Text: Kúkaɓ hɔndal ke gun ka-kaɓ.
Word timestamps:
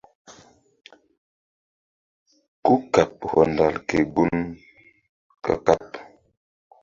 Kúkaɓ 2.65 3.11
hɔndal 3.31 3.75
ke 3.87 3.97
gun 4.13 4.33
ka-kaɓ. 5.43 5.91